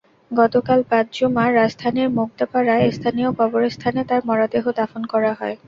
[0.31, 5.55] গতকাল বাদ জুমা রাজধানীর মুগদাপাড়ায় স্থানীয় কবরস্থানে তার মরদেহ দাফন করা হয়।